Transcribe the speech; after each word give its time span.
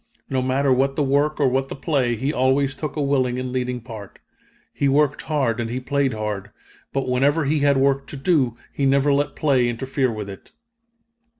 No 0.31 0.41
matter 0.41 0.73
what 0.73 0.95
the 0.95 1.03
work 1.03 1.39
or 1.39 1.47
what 1.47 1.69
the 1.69 1.75
play, 1.75 2.15
he 2.15 2.33
always 2.33 2.75
took 2.75 2.95
a 2.95 3.01
willing 3.03 3.37
and 3.37 3.51
leading 3.51 3.79
part. 3.79 4.17
He 4.73 4.89
worked 4.89 5.21
hard 5.21 5.59
and 5.59 5.69
he 5.69 5.79
played 5.79 6.15
hard; 6.15 6.49
but 6.91 7.07
whenever 7.07 7.45
he 7.45 7.59
had 7.59 7.77
work 7.77 8.07
to 8.07 8.17
do, 8.17 8.57
he 8.73 8.87
never 8.87 9.13
let 9.13 9.35
play 9.35 9.69
interfere 9.69 10.11
with 10.11 10.27
it." 10.27 10.53